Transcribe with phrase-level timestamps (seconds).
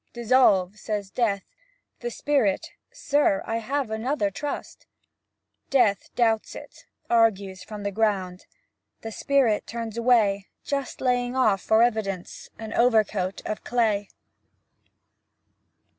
[0.13, 1.43] "Dissolve," says Death.
[1.99, 4.87] The Spirit, "Sir, I have another trust."
[5.69, 8.47] Death doubts it, argues from the ground.
[9.01, 14.09] The Spirit turns away, Just laying off, for evidence, An overcoat of clay.